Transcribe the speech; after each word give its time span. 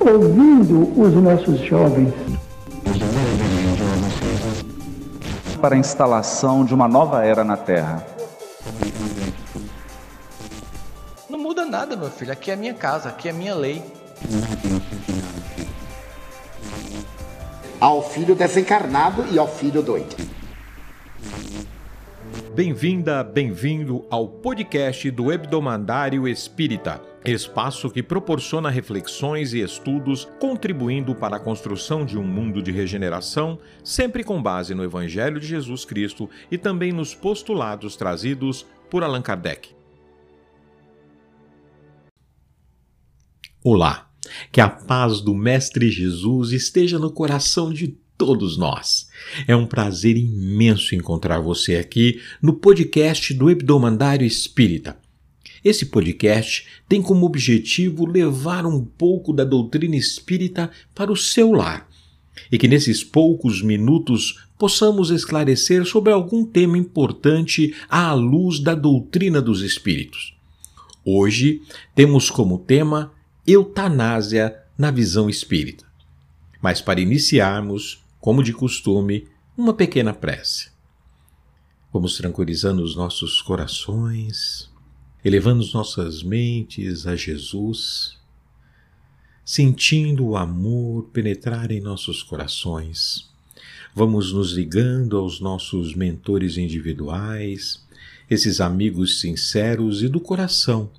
Ouvindo 0.00 0.98
os 0.98 1.12
nossos 1.14 1.60
jovens. 1.60 2.14
Para 5.60 5.74
a 5.74 5.78
instalação 5.78 6.64
de 6.64 6.72
uma 6.72 6.88
nova 6.88 7.24
era 7.24 7.44
na 7.44 7.56
Terra. 7.56 8.06
Não 11.28 11.38
muda 11.38 11.66
nada, 11.66 11.96
meu 11.96 12.10
filho. 12.10 12.32
Aqui 12.32 12.50
é 12.50 12.54
a 12.54 12.56
minha 12.56 12.74
casa, 12.74 13.10
aqui 13.10 13.28
é 13.28 13.30
a 13.30 13.34
minha 13.34 13.54
lei. 13.54 13.82
Ao 17.78 18.02
filho 18.02 18.34
desencarnado 18.34 19.26
e 19.30 19.38
ao 19.38 19.46
filho 19.46 19.82
doido. 19.82 20.27
Bem-vinda, 22.58 23.22
bem-vindo 23.22 24.04
ao 24.10 24.26
podcast 24.26 25.08
do 25.12 25.30
Hebdomadário 25.30 26.26
Espírita, 26.26 27.00
espaço 27.24 27.88
que 27.88 28.02
proporciona 28.02 28.68
reflexões 28.68 29.54
e 29.54 29.60
estudos 29.60 30.24
contribuindo 30.40 31.14
para 31.14 31.36
a 31.36 31.38
construção 31.38 32.04
de 32.04 32.18
um 32.18 32.24
mundo 32.24 32.60
de 32.60 32.72
regeneração, 32.72 33.60
sempre 33.84 34.24
com 34.24 34.42
base 34.42 34.74
no 34.74 34.82
Evangelho 34.82 35.38
de 35.38 35.46
Jesus 35.46 35.84
Cristo 35.84 36.28
e 36.50 36.58
também 36.58 36.90
nos 36.90 37.14
postulados 37.14 37.94
trazidos 37.94 38.66
por 38.90 39.04
Allan 39.04 39.22
Kardec. 39.22 39.68
Olá, 43.62 44.10
que 44.50 44.60
a 44.60 44.68
paz 44.68 45.20
do 45.20 45.32
Mestre 45.32 45.92
Jesus 45.92 46.50
esteja 46.50 46.98
no 46.98 47.12
coração 47.12 47.72
de 47.72 47.96
todos 48.18 48.58
nós. 48.58 49.08
É 49.46 49.54
um 49.54 49.64
prazer 49.64 50.16
imenso 50.16 50.94
encontrar 50.96 51.38
você 51.38 51.76
aqui 51.76 52.20
no 52.42 52.54
podcast 52.54 53.32
do 53.32 53.48
Hebdomadário 53.48 54.26
Espírita. 54.26 54.98
Esse 55.64 55.86
podcast 55.86 56.66
tem 56.88 57.00
como 57.00 57.24
objetivo 57.24 58.04
levar 58.04 58.66
um 58.66 58.84
pouco 58.84 59.32
da 59.32 59.44
doutrina 59.44 59.96
espírita 59.96 60.70
para 60.94 61.12
o 61.12 61.16
seu 61.16 61.52
lar 61.52 61.88
e 62.50 62.58
que 62.58 62.68
nesses 62.68 63.02
poucos 63.02 63.62
minutos 63.62 64.44
possamos 64.58 65.10
esclarecer 65.10 65.84
sobre 65.84 66.12
algum 66.12 66.44
tema 66.44 66.76
importante 66.76 67.74
à 67.88 68.12
luz 68.12 68.60
da 68.60 68.74
doutrina 68.74 69.40
dos 69.40 69.62
espíritos. 69.62 70.34
Hoje 71.04 71.62
temos 71.94 72.30
como 72.30 72.58
tema 72.58 73.12
eutanásia 73.46 74.56
na 74.76 74.90
visão 74.90 75.28
espírita. 75.28 75.86
Mas 76.60 76.80
para 76.80 77.00
iniciarmos, 77.00 78.02
como 78.20 78.42
de 78.42 78.52
costume, 78.52 79.26
uma 79.56 79.72
pequena 79.72 80.12
prece. 80.12 80.70
Vamos 81.92 82.16
tranquilizando 82.16 82.82
os 82.82 82.94
nossos 82.94 83.40
corações, 83.40 84.70
elevando 85.24 85.62
as 85.62 85.72
nossas 85.72 86.22
mentes 86.22 87.06
a 87.06 87.16
Jesus, 87.16 88.18
sentindo 89.44 90.26
o 90.26 90.36
amor 90.36 91.04
penetrar 91.12 91.70
em 91.70 91.80
nossos 91.80 92.22
corações. 92.22 93.30
Vamos 93.94 94.32
nos 94.32 94.52
ligando 94.52 95.16
aos 95.16 95.40
nossos 95.40 95.94
mentores 95.94 96.58
individuais, 96.58 97.86
esses 98.28 98.60
amigos 98.60 99.20
sinceros 99.20 100.02
e 100.02 100.08
do 100.08 100.20
coração. 100.20 100.90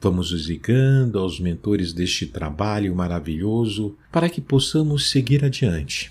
Vamos 0.00 0.32
nos 0.32 0.46
ligando 0.46 1.18
aos 1.18 1.38
mentores 1.38 1.92
deste 1.92 2.26
trabalho 2.26 2.94
maravilhoso 2.94 3.96
para 4.10 4.28
que 4.28 4.40
possamos 4.40 5.08
seguir 5.08 5.44
adiante 5.44 6.10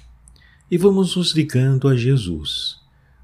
e 0.72 0.78
vamos 0.78 1.18
nos 1.18 1.34
ligando 1.34 1.90
a 1.90 1.98
Jesus. 1.98 2.78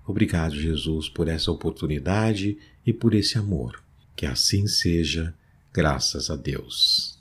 Obrigado, 0.06 0.54
Jesus, 0.54 1.08
por 1.08 1.30
essa 1.30 1.50
oportunidade 1.50 2.58
e 2.86 2.92
por 2.92 3.14
esse 3.16 3.38
amor. 3.38 3.82
Que 4.18 4.26
assim 4.26 4.68
seja, 4.68 5.34
graças 5.74 6.30
a 6.30 6.36
Deus. 6.36 7.18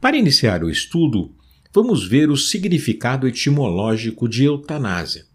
Para 0.00 0.16
iniciar 0.16 0.64
o 0.64 0.70
estudo, 0.70 1.30
vamos 1.74 2.08
ver 2.08 2.30
o 2.30 2.38
significado 2.38 3.28
etimológico 3.28 4.26
de 4.26 4.44
eutanásia. 4.44 5.26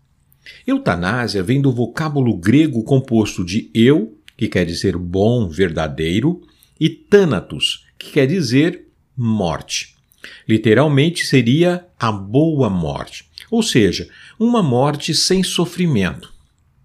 Eutanásia 0.66 1.44
vem 1.44 1.62
do 1.62 1.72
vocábulo 1.72 2.36
grego 2.36 2.84
composto 2.84 3.46
de 3.46 3.70
eu, 3.76 4.18
que 4.36 4.48
quer 4.48 4.66
dizer 4.66 4.98
bom, 4.98 5.48
verdadeiro, 5.48 6.42
e 6.80 6.90
thanatos, 6.90 7.86
que 8.00 8.12
quer 8.14 8.26
dizer 8.26 8.88
morte. 9.16 9.96
Literalmente 10.48 11.28
seria 11.28 11.86
a 12.00 12.12
boa 12.12 12.68
morte 12.68 13.31
ou 13.52 13.62
seja, 13.62 14.08
uma 14.40 14.64
morte 14.64 15.14
sem 15.14 15.44
sofrimento. 15.44 16.34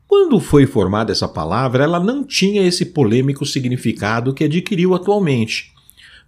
Quando 0.08 0.40
foi 0.40 0.66
formada 0.66 1.12
essa 1.12 1.28
palavra, 1.28 1.84
ela 1.84 2.00
não 2.00 2.24
tinha 2.24 2.66
esse 2.66 2.86
polêmico 2.86 3.46
significado 3.46 4.34
que 4.34 4.44
adquiriu 4.44 4.94
atualmente. 4.94 5.72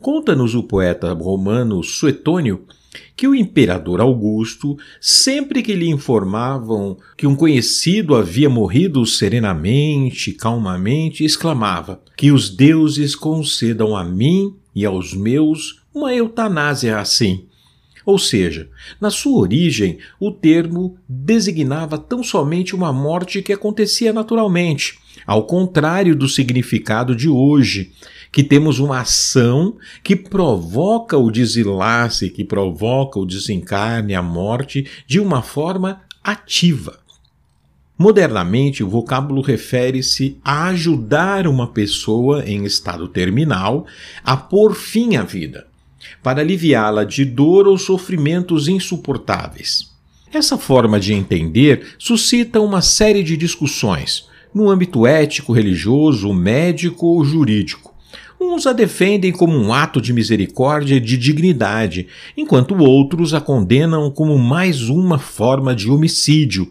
Conta-nos 0.01 0.55
o 0.55 0.63
poeta 0.63 1.13
romano 1.13 1.83
Suetônio 1.83 2.65
que 3.17 3.27
o 3.27 3.35
imperador 3.35 4.01
Augusto, 4.01 4.77
sempre 5.01 5.63
que 5.63 5.75
lhe 5.75 5.89
informavam 5.89 6.97
que 7.17 7.27
um 7.27 7.35
conhecido 7.35 8.15
havia 8.15 8.49
morrido 8.49 9.05
serenamente, 9.05 10.33
calmamente, 10.33 11.25
exclamava: 11.25 12.01
Que 12.17 12.31
os 12.31 12.49
deuses 12.49 13.15
concedam 13.15 13.97
a 13.97 14.05
mim 14.05 14.55
e 14.75 14.85
aos 14.85 15.15
meus 15.15 15.83
uma 15.93 16.15
eutanásia 16.15 16.99
assim. 16.99 17.48
Ou 18.09 18.19
seja, 18.19 18.71
na 18.99 19.11
sua 19.11 19.39
origem, 19.39 19.99
o 20.19 20.31
termo 20.31 20.97
designava 21.07 21.99
tão 21.99 22.23
somente 22.23 22.75
uma 22.75 22.91
morte 22.91 23.43
que 23.43 23.53
acontecia 23.53 24.15
naturalmente, 24.15 24.99
ao 25.27 25.43
contrário 25.45 26.17
do 26.17 26.27
significado 26.27 27.15
de 27.15 27.29
hoje, 27.29 27.93
que 28.33 28.43
temos 28.43 28.79
uma 28.79 29.01
ação 29.01 29.77
que 30.03 30.17
provoca 30.17 31.19
o 31.19 31.31
desenlace, 31.31 32.31
que 32.31 32.47
provoca 32.47 33.19
o 33.19 33.27
desencarne, 33.27 34.15
a 34.15 34.23
morte, 34.23 34.87
de 35.07 35.21
uma 35.21 35.43
forma 35.43 36.01
ativa. 36.25 37.01
Modernamente, 37.99 38.83
o 38.83 38.89
vocábulo 38.89 39.43
refere-se 39.43 40.39
a 40.43 40.69
ajudar 40.69 41.47
uma 41.47 41.67
pessoa 41.67 42.43
em 42.49 42.65
estado 42.65 43.07
terminal 43.07 43.87
a 44.25 44.35
pôr 44.35 44.75
fim 44.75 45.17
à 45.17 45.23
vida 45.23 45.68
para 46.23 46.41
aliviá-la 46.41 47.05
de 47.05 47.25
dor 47.25 47.67
ou 47.67 47.79
sofrimentos 47.79 48.69
insuportáveis. 48.69 49.93
Essa 50.33 50.59
forma 50.59 51.01
de 51.01 51.15
entender 51.15 51.95
suscita 51.99 52.61
uma 52.61 52.83
série 52.83 53.23
de 53.23 53.37
discussões 53.37 54.29
no 54.55 54.69
âmbito 54.69 55.07
ético, 55.07 55.53
religioso, 55.53 56.33
médico 56.33 57.07
ou 57.07 57.25
jurídico. 57.25 57.95
Uns 58.41 58.67
a 58.67 58.73
defendem 58.73 59.33
como 59.33 59.57
um 59.57 59.73
ato 59.73 60.01
de 60.01 60.13
misericórdia 60.13 60.97
e 60.97 61.01
de 61.01 61.17
dignidade, 61.17 62.07
enquanto 62.37 62.77
outros 62.77 63.35
a 63.35 63.41
condenam 63.41 64.11
como 64.11 64.39
mais 64.39 64.89
uma 64.89 65.19
forma 65.19 65.75
de 65.75 65.91
homicídio, 65.91 66.71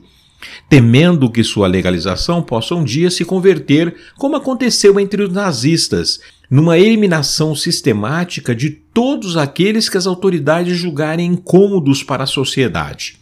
temendo 0.69 1.29
que 1.29 1.43
sua 1.43 1.67
legalização 1.67 2.41
possa 2.41 2.73
um 2.73 2.83
dia 2.83 3.09
se 3.09 3.25
converter, 3.25 3.95
como 4.17 4.35
aconteceu 4.35 4.99
entre 4.99 5.23
os 5.23 5.33
nazistas, 5.33 6.19
numa 6.49 6.77
eliminação 6.77 7.55
sistemática 7.55 8.55
de 8.55 8.69
todos 8.69 9.37
aqueles 9.37 9.89
que 9.89 9.97
as 9.97 10.07
autoridades 10.07 10.77
julgarem 10.77 11.31
incômodos 11.31 12.03
para 12.03 12.23
a 12.23 12.27
sociedade. 12.27 13.19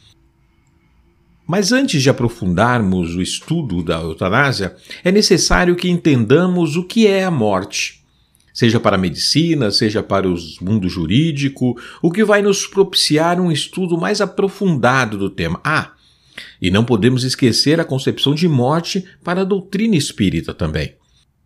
Mas 1.48 1.72
antes 1.72 2.02
de 2.02 2.10
aprofundarmos 2.10 3.16
o 3.16 3.22
estudo 3.22 3.84
da 3.84 4.00
eutanásia, 4.00 4.76
é 5.04 5.12
necessário 5.12 5.76
que 5.76 5.90
entendamos 5.90 6.76
o 6.76 6.84
que 6.84 7.06
é 7.06 7.24
a 7.24 7.32
morte. 7.32 8.04
Seja 8.52 8.80
para 8.80 8.96
a 8.96 9.00
medicina, 9.00 9.70
seja 9.70 10.02
para 10.02 10.28
o 10.28 10.36
mundo 10.62 10.88
jurídico, 10.88 11.76
o 12.02 12.10
que 12.10 12.24
vai 12.24 12.42
nos 12.42 12.66
propiciar 12.66 13.40
um 13.40 13.52
estudo 13.52 13.98
mais 13.98 14.22
aprofundado 14.22 15.18
do 15.18 15.30
tema. 15.30 15.60
Ah, 15.64 15.92
e 16.62 16.72
não 16.72 16.84
podemos 16.84 17.24
esquecer 17.24 17.80
a 17.80 17.86
concepção 17.86 18.34
de 18.34 18.48
morte 18.48 19.06
para 19.24 19.42
a 19.42 19.46
doutrina 19.46 19.96
espírita 19.96 20.54
também. 20.54 20.96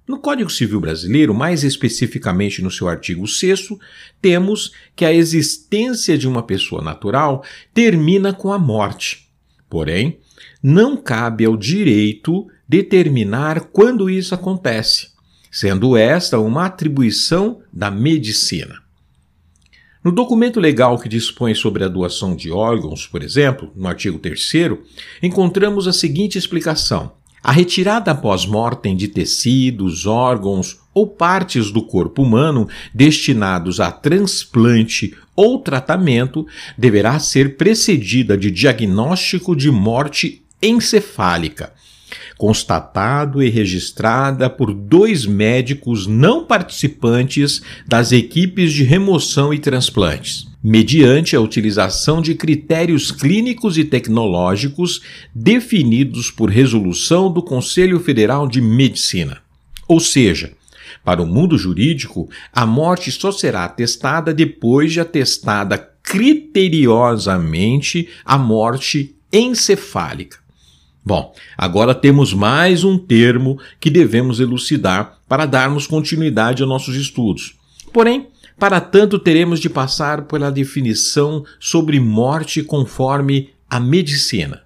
No 0.09 0.17
Código 0.17 0.49
Civil 0.49 0.81
Brasileiro, 0.81 1.35
mais 1.35 1.63
especificamente 1.63 2.63
no 2.63 2.71
seu 2.71 2.89
artigo 2.89 3.27
6, 3.27 3.69
temos 4.19 4.71
que 4.95 5.05
a 5.05 5.13
existência 5.13 6.17
de 6.17 6.27
uma 6.27 6.41
pessoa 6.41 6.81
natural 6.81 7.43
termina 7.75 8.33
com 8.33 8.51
a 8.51 8.57
morte. 8.57 9.29
Porém, 9.69 10.17
não 10.63 10.97
cabe 10.97 11.45
ao 11.45 11.55
direito 11.55 12.47
determinar 12.67 13.65
quando 13.71 14.09
isso 14.09 14.33
acontece, 14.33 15.09
sendo 15.51 15.95
esta 15.95 16.39
uma 16.39 16.65
atribuição 16.65 17.61
da 17.71 17.91
medicina. 17.91 18.81
No 20.03 20.11
documento 20.11 20.59
legal 20.59 20.97
que 20.97 21.07
dispõe 21.07 21.53
sobre 21.53 21.83
a 21.83 21.87
doação 21.87 22.35
de 22.35 22.49
órgãos, 22.49 23.05
por 23.05 23.21
exemplo, 23.21 23.71
no 23.75 23.87
artigo 23.87 24.17
3, 24.17 24.53
encontramos 25.21 25.87
a 25.87 25.93
seguinte 25.93 26.35
explicação. 26.35 27.18
A 27.41 27.51
retirada 27.51 28.13
pós-mortem 28.13 28.95
de 28.95 29.07
tecidos, 29.07 30.05
órgãos 30.05 30.79
ou 30.93 31.07
partes 31.07 31.71
do 31.71 31.81
corpo 31.81 32.23
humano 32.23 32.67
destinados 32.93 33.79
a 33.79 33.91
transplante 33.91 35.15
ou 35.35 35.59
tratamento 35.59 36.45
deverá 36.77 37.17
ser 37.17 37.55
precedida 37.55 38.37
de 38.37 38.51
diagnóstico 38.51 39.55
de 39.55 39.71
morte 39.71 40.43
encefálica, 40.61 41.71
constatado 42.37 43.41
e 43.41 43.49
registrada 43.49 44.49
por 44.49 44.73
dois 44.73 45.25
médicos 45.25 46.07
não 46.07 46.43
participantes 46.43 47.61
das 47.87 48.11
equipes 48.11 48.73
de 48.73 48.83
remoção 48.83 49.53
e 49.53 49.59
transplantes, 49.59 50.48
mediante 50.63 51.35
a 51.35 51.41
utilização 51.41 52.21
de 52.21 52.35
critérios 52.35 53.11
clínicos 53.11 53.77
e 53.77 53.85
tecnológicos 53.85 55.01
definidos 55.33 56.29
por 56.29 56.49
resolução 56.49 57.31
do 57.31 57.41
Conselho 57.41 57.99
Federal 57.99 58.47
de 58.47 58.61
Medicina. 58.61 59.41
Ou 59.87 59.99
seja, 59.99 60.53
para 61.03 61.21
o 61.21 61.25
mundo 61.25 61.57
jurídico, 61.57 62.29
a 62.53 62.65
morte 62.65 63.11
só 63.11 63.31
será 63.31 63.65
atestada 63.65 64.33
depois 64.33 64.91
de 64.91 64.99
atestada 64.99 65.77
criteriosamente 66.03 68.09
a 68.25 68.37
morte 68.37 69.15
encefálica. 69.31 70.37
Bom, 71.05 71.33
agora 71.57 71.95
temos 71.95 72.33
mais 72.33 72.83
um 72.83 72.97
termo 72.97 73.57
que 73.79 73.89
devemos 73.89 74.39
elucidar 74.39 75.19
para 75.27 75.45
darmos 75.45 75.87
continuidade 75.87 76.61
aos 76.61 76.69
nossos 76.69 76.95
estudos. 76.95 77.55
Porém, 77.93 78.27
para 78.59 78.81
tanto, 78.81 79.17
teremos 79.17 79.59
de 79.59 79.69
passar 79.69 80.23
pela 80.23 80.51
definição 80.51 81.45
sobre 81.59 81.99
morte 81.99 82.61
conforme 82.61 83.49
a 83.69 83.79
medicina. 83.79 84.63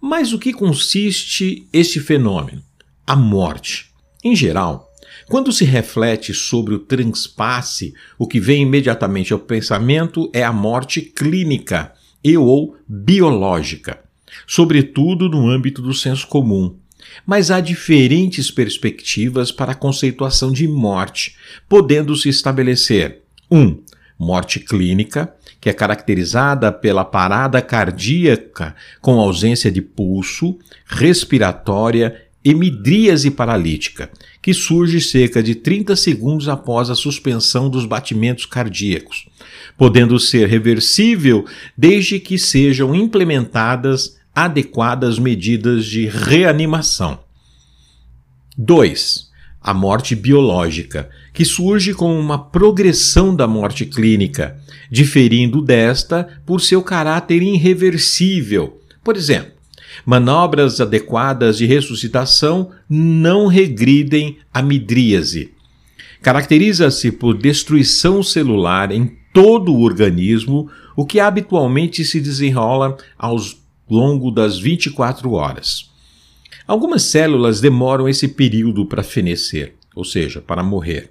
Mas 0.00 0.32
o 0.32 0.38
que 0.38 0.52
consiste 0.52 1.66
este 1.72 1.98
fenômeno? 1.98 2.62
A 3.06 3.16
morte. 3.16 3.90
Em 4.22 4.36
geral, 4.36 4.92
quando 5.28 5.50
se 5.50 5.64
reflete 5.64 6.34
sobre 6.34 6.74
o 6.74 6.78
transpasse, 6.78 7.94
o 8.18 8.26
que 8.26 8.38
vem 8.38 8.62
imediatamente 8.62 9.32
ao 9.32 9.38
pensamento 9.38 10.30
é 10.32 10.44
a 10.44 10.52
morte 10.52 11.00
clínica 11.00 11.92
e 12.22 12.36
ou 12.36 12.76
biológica, 12.86 14.00
sobretudo 14.46 15.28
no 15.28 15.48
âmbito 15.48 15.80
do 15.80 15.94
senso 15.94 16.26
comum. 16.26 16.76
Mas 17.26 17.50
há 17.50 17.60
diferentes 17.60 18.50
perspectivas 18.50 19.50
para 19.50 19.72
a 19.72 19.74
conceituação 19.74 20.52
de 20.52 20.66
morte, 20.66 21.36
podendo-se 21.68 22.28
estabelecer 22.28 23.22
1. 23.50 23.58
Um, 23.58 23.82
morte 24.18 24.60
clínica, 24.60 25.34
que 25.60 25.68
é 25.68 25.72
caracterizada 25.72 26.72
pela 26.72 27.04
parada 27.04 27.60
cardíaca 27.60 28.74
com 29.00 29.20
ausência 29.20 29.70
de 29.70 29.82
pulso, 29.82 30.58
respiratória 30.86 32.22
hemidríase 32.44 33.28
paralítica, 33.32 34.08
que 34.40 34.54
surge 34.54 35.00
cerca 35.00 35.42
de 35.42 35.56
30 35.56 35.96
segundos 35.96 36.48
após 36.48 36.88
a 36.88 36.94
suspensão 36.94 37.68
dos 37.68 37.84
batimentos 37.84 38.46
cardíacos, 38.46 39.26
podendo 39.76 40.16
ser 40.20 40.48
reversível 40.48 41.44
desde 41.76 42.20
que 42.20 42.38
sejam 42.38 42.94
implementadas 42.94 44.15
adequadas 44.36 45.18
medidas 45.18 45.86
de 45.86 46.06
reanimação. 46.06 47.20
2. 48.58 49.30
A 49.62 49.72
morte 49.72 50.14
biológica, 50.14 51.08
que 51.32 51.42
surge 51.42 51.94
como 51.94 52.12
uma 52.18 52.38
progressão 52.38 53.34
da 53.34 53.46
morte 53.46 53.86
clínica, 53.86 54.58
diferindo 54.90 55.62
desta 55.62 56.28
por 56.44 56.60
seu 56.60 56.82
caráter 56.82 57.42
irreversível. 57.42 58.78
Por 59.02 59.16
exemplo, 59.16 59.52
manobras 60.04 60.82
adequadas 60.82 61.56
de 61.56 61.64
ressuscitação 61.64 62.70
não 62.90 63.46
regridem 63.46 64.36
a 64.52 64.60
midríase. 64.60 65.50
Caracteriza-se 66.20 67.10
por 67.10 67.38
destruição 67.38 68.22
celular 68.22 68.92
em 68.92 69.16
todo 69.32 69.72
o 69.72 69.80
organismo, 69.80 70.70
o 70.94 71.06
que 71.06 71.20
habitualmente 71.20 72.04
se 72.04 72.20
desenrola 72.20 72.98
ao 73.18 73.38
longo 73.88 74.30
das 74.30 74.58
24 74.58 75.32
horas. 75.32 75.90
Algumas 76.66 77.02
células 77.02 77.60
demoram 77.60 78.08
esse 78.08 78.26
período 78.28 78.86
para 78.86 79.02
fenecer, 79.02 79.74
ou 79.94 80.04
seja, 80.04 80.40
para 80.40 80.62
morrer. 80.62 81.10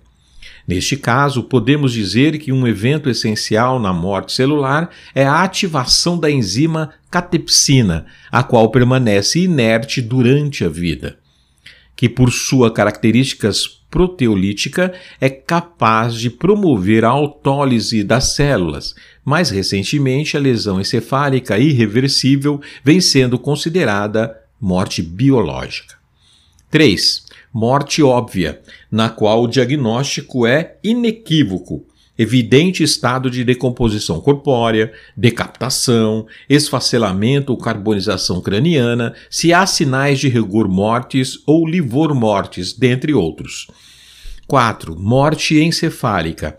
Neste 0.68 0.98
caso, 0.98 1.44
podemos 1.44 1.94
dizer 1.94 2.38
que 2.40 2.52
um 2.52 2.68
evento 2.68 3.10
essencial 3.10 3.80
na 3.80 3.94
morte 3.94 4.34
celular 4.34 4.90
é 5.14 5.24
a 5.24 5.44
ativação 5.44 6.18
da 6.20 6.30
enzima 6.30 6.92
catepsina, 7.10 8.06
a 8.32 8.44
qual 8.44 8.70
permanece 8.70 9.40
inerte 9.40 10.02
durante 10.02 10.66
a 10.66 10.70
vida, 10.70 11.20
que 11.96 12.10
por 12.10 12.32
sua 12.32 12.72
características 12.72 13.85
proteolítica 13.96 14.94
é 15.22 15.30
capaz 15.30 16.16
de 16.16 16.30
promover 16.30 17.06
a 17.06 17.10
autólise 17.12 18.04
das 18.04 18.36
células. 18.36 18.94
Mais 19.24 19.50
recentemente, 19.50 20.36
a 20.36 20.40
lesão 20.42 20.82
encefálica 20.82 21.58
irreversível 21.58 22.60
vem 22.84 23.00
sendo 23.00 23.40
considerada 23.40 24.38
morte 24.60 25.02
biológica. 25.02 25.96
3 26.70 27.24
morte 27.54 28.04
óbvia, 28.04 28.60
na 28.92 29.08
qual 29.08 29.44
o 29.44 29.48
diagnóstico 29.48 30.46
é 30.46 30.76
inequívoco, 30.84 31.86
evidente 32.18 32.84
estado 32.84 33.30
de 33.30 33.44
decomposição 33.44 34.20
corpórea, 34.20 34.92
decapitação, 35.16 36.26
esfacelamento 36.50 37.52
ou 37.52 37.58
carbonização 37.58 38.42
craniana, 38.42 39.14
se 39.30 39.54
há 39.54 39.66
sinais 39.66 40.20
de 40.20 40.30
rigor 40.30 40.68
mortis 40.68 41.40
ou 41.46 41.68
livor 41.68 42.14
mortis, 42.14 42.74
dentre 42.74 43.14
outros. 43.14 43.68
4. 44.48 44.96
Morte 45.00 45.60
encefálica 45.60 46.58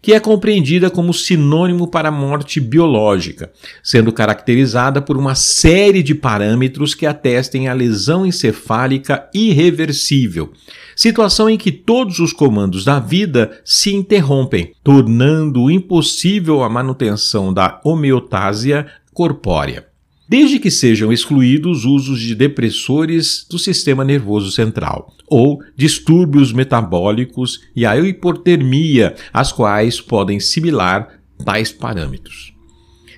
que 0.00 0.12
é 0.12 0.20
compreendida 0.20 0.90
como 0.90 1.12
sinônimo 1.12 1.88
para 1.88 2.10
morte 2.10 2.60
biológica, 2.60 3.50
sendo 3.82 4.12
caracterizada 4.12 5.02
por 5.02 5.16
uma 5.16 5.34
série 5.34 6.02
de 6.02 6.14
parâmetros 6.14 6.94
que 6.94 7.06
atestem 7.06 7.68
a 7.68 7.74
lesão 7.74 8.24
encefálica 8.24 9.28
irreversível, 9.34 10.52
situação 10.98 11.48
em 11.48 11.56
que 11.56 11.70
todos 11.70 12.18
os 12.18 12.32
comandos 12.32 12.84
da 12.84 12.98
vida 12.98 13.60
se 13.64 13.94
interrompem, 13.94 14.72
tornando 14.82 15.70
impossível 15.70 16.64
a 16.64 16.68
manutenção 16.68 17.54
da 17.54 17.80
homeotásia 17.84 18.84
corpórea 19.14 19.86
desde 20.28 20.58
que 20.58 20.70
sejam 20.70 21.10
excluídos 21.10 21.86
usos 21.86 22.20
de 22.20 22.34
depressores 22.34 23.46
do 23.48 23.58
sistema 23.58 24.04
nervoso 24.04 24.52
central 24.52 25.14
ou 25.26 25.58
distúrbios 25.74 26.52
metabólicos 26.52 27.60
e 27.74 27.86
a 27.86 27.98
hipotermia, 27.98 29.14
as 29.32 29.50
quais 29.50 30.00
podem 30.00 30.38
similar 30.38 31.20
tais 31.42 31.72
parâmetros. 31.72 32.52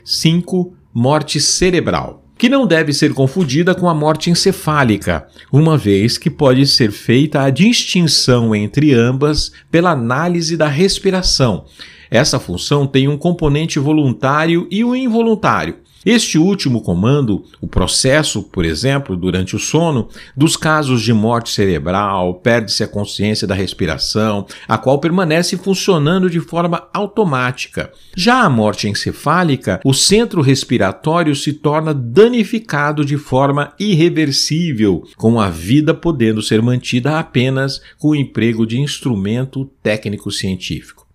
5. 0.04 0.74
Morte 0.94 1.40
cerebral, 1.40 2.19
que 2.40 2.48
não 2.48 2.66
deve 2.66 2.94
ser 2.94 3.12
confundida 3.12 3.74
com 3.74 3.86
a 3.86 3.92
morte 3.92 4.30
encefálica, 4.30 5.26
uma 5.52 5.76
vez 5.76 6.16
que 6.16 6.30
pode 6.30 6.66
ser 6.66 6.90
feita 6.90 7.42
a 7.42 7.50
distinção 7.50 8.54
entre 8.54 8.94
ambas 8.94 9.52
pela 9.70 9.90
análise 9.90 10.56
da 10.56 10.66
respiração. 10.66 11.66
Essa 12.10 12.40
função 12.40 12.86
tem 12.86 13.08
um 13.08 13.18
componente 13.18 13.78
voluntário 13.78 14.66
e 14.70 14.82
um 14.82 14.96
involuntário 14.96 15.76
este 16.04 16.38
último 16.38 16.80
comando, 16.80 17.44
o 17.60 17.66
processo, 17.66 18.42
por 18.42 18.64
exemplo, 18.64 19.16
durante 19.16 19.54
o 19.54 19.58
sono, 19.58 20.08
dos 20.34 20.56
casos 20.56 21.02
de 21.02 21.12
morte 21.12 21.50
cerebral, 21.50 22.34
perde-se 22.34 22.82
a 22.82 22.88
consciência 22.88 23.46
da 23.46 23.54
respiração, 23.54 24.46
a 24.66 24.78
qual 24.78 24.98
permanece 24.98 25.58
funcionando 25.58 26.30
de 26.30 26.40
forma 26.40 26.88
automática. 26.94 27.92
Já 28.16 28.44
a 28.44 28.48
morte 28.48 28.88
encefálica, 28.88 29.78
o 29.84 29.92
centro 29.92 30.40
respiratório 30.40 31.36
se 31.36 31.52
torna 31.52 31.92
danificado 31.92 33.04
de 33.04 33.18
forma 33.18 33.74
irreversível, 33.78 35.04
com 35.18 35.38
a 35.38 35.50
vida 35.50 35.92
podendo 35.92 36.40
ser 36.40 36.62
mantida 36.62 37.18
apenas 37.18 37.82
com 37.98 38.08
o 38.08 38.16
emprego 38.16 38.66
de 38.66 38.80
instrumento 38.80 39.70
técnico-científico. 39.82 41.06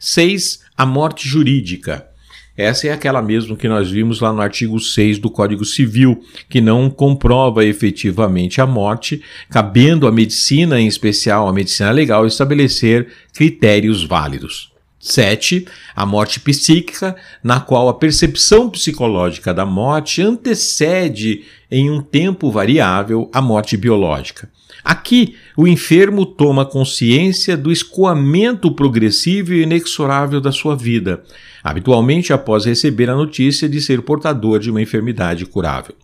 6. 0.00 0.60
A 0.74 0.86
morte 0.86 1.28
jurídica. 1.28 2.15
Essa 2.56 2.88
é 2.88 2.92
aquela 2.92 3.20
mesmo 3.20 3.56
que 3.56 3.68
nós 3.68 3.90
vimos 3.90 4.20
lá 4.20 4.32
no 4.32 4.40
artigo 4.40 4.80
6 4.80 5.18
do 5.18 5.28
Código 5.28 5.64
Civil, 5.64 6.22
que 6.48 6.60
não 6.60 6.88
comprova 6.88 7.64
efetivamente 7.64 8.60
a 8.60 8.66
morte, 8.66 9.22
cabendo 9.50 10.06
à 10.06 10.12
medicina, 10.12 10.80
em 10.80 10.86
especial 10.86 11.46
à 11.46 11.52
medicina 11.52 11.90
legal, 11.90 12.26
estabelecer 12.26 13.08
critérios 13.34 14.02
válidos. 14.02 14.72
7. 14.98 15.66
A 15.94 16.06
morte 16.06 16.40
psíquica, 16.40 17.14
na 17.44 17.60
qual 17.60 17.88
a 17.88 17.94
percepção 17.94 18.70
psicológica 18.70 19.52
da 19.52 19.66
morte 19.66 20.22
antecede 20.22 21.44
em 21.70 21.90
um 21.90 22.00
tempo 22.00 22.50
variável 22.50 23.30
a 23.32 23.40
morte 23.40 23.76
biológica. 23.76 24.50
Aqui, 24.86 25.34
o 25.56 25.66
enfermo 25.66 26.24
toma 26.24 26.64
consciência 26.64 27.56
do 27.56 27.72
escoamento 27.72 28.70
progressivo 28.70 29.52
e 29.52 29.64
inexorável 29.64 30.40
da 30.40 30.52
sua 30.52 30.76
vida, 30.76 31.24
habitualmente 31.60 32.32
após 32.32 32.66
receber 32.66 33.10
a 33.10 33.16
notícia 33.16 33.68
de 33.68 33.80
ser 33.80 34.00
portador 34.02 34.60
de 34.60 34.70
uma 34.70 34.80
enfermidade 34.80 35.44
curável. 35.44 35.96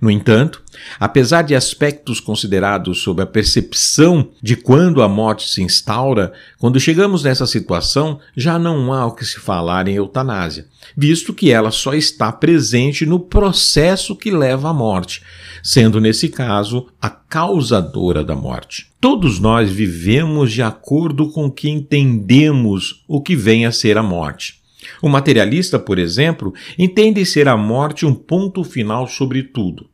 No 0.00 0.10
entanto, 0.10 0.62
apesar 0.98 1.42
de 1.42 1.54
aspectos 1.54 2.20
considerados 2.20 3.02
sob 3.02 3.22
a 3.22 3.26
percepção 3.26 4.30
de 4.42 4.56
quando 4.56 5.02
a 5.02 5.08
morte 5.08 5.48
se 5.48 5.62
instaura, 5.62 6.32
quando 6.58 6.80
chegamos 6.80 7.22
nessa 7.22 7.46
situação, 7.46 8.18
já 8.36 8.58
não 8.58 8.92
há 8.92 9.06
o 9.06 9.14
que 9.14 9.24
se 9.24 9.38
falar 9.38 9.88
em 9.88 9.94
eutanásia, 9.94 10.66
visto 10.96 11.34
que 11.34 11.50
ela 11.50 11.70
só 11.70 11.94
está 11.94 12.32
presente 12.32 13.04
no 13.04 13.20
processo 13.20 14.16
que 14.16 14.30
leva 14.30 14.70
à 14.70 14.72
morte, 14.72 15.22
sendo 15.62 16.00
nesse 16.00 16.28
caso 16.28 16.88
a 17.00 17.10
causadora 17.10 18.24
da 18.24 18.34
morte. 18.34 18.88
Todos 19.00 19.38
nós 19.38 19.70
vivemos 19.70 20.52
de 20.52 20.62
acordo 20.62 21.30
com 21.30 21.46
o 21.46 21.50
que 21.50 21.68
entendemos 21.68 23.04
o 23.06 23.20
que 23.20 23.36
vem 23.36 23.66
a 23.66 23.72
ser 23.72 23.96
a 23.96 24.02
morte. 24.02 24.59
O 25.02 25.08
materialista, 25.08 25.78
por 25.78 25.98
exemplo, 25.98 26.52
entende 26.78 27.24
ser 27.24 27.48
a 27.48 27.56
morte 27.56 28.04
um 28.04 28.14
ponto 28.14 28.62
final 28.62 29.06
sobre 29.06 29.42
tudo. 29.42 29.88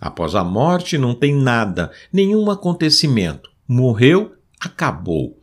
Após 0.00 0.34
a 0.34 0.42
morte 0.42 0.98
não 0.98 1.14
tem 1.14 1.34
nada, 1.34 1.90
nenhum 2.12 2.50
acontecimento. 2.50 3.50
Morreu, 3.68 4.32
acabou. 4.60 5.38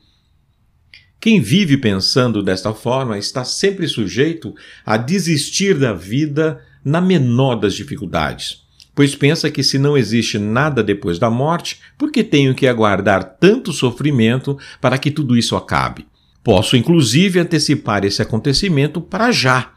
Quem 1.20 1.42
vive 1.42 1.78
pensando 1.78 2.42
desta 2.42 2.74
forma 2.74 3.18
está 3.18 3.44
sempre 3.44 3.88
sujeito 3.88 4.54
a 4.86 4.96
desistir 4.96 5.78
da 5.78 5.94
vida 5.94 6.62
na 6.84 7.02
menor 7.02 7.56
das 7.56 7.74
dificuldades, 7.74 8.64
pois 8.96 9.16
pensa 9.16 9.52
que 9.52 9.64
se 9.64 9.78
não 9.78 9.98
existe 9.98 10.38
nada 10.38 10.82
depois 10.82 11.20
da 11.20 11.30
morte, 11.30 11.80
por 11.98 12.10
que 12.10 12.24
tenho 12.24 12.56
que 12.56 12.68
aguardar 12.68 13.38
tanto 13.38 13.74
sofrimento 13.74 14.58
para 14.80 14.98
que 14.98 15.12
tudo 15.12 15.36
isso 15.36 15.58
acabe? 15.58 16.06
Posso, 16.50 16.76
inclusive, 16.76 17.38
antecipar 17.38 18.04
esse 18.04 18.24
acontecimento 18.24 19.00
para 19.00 19.32
já. 19.32 19.74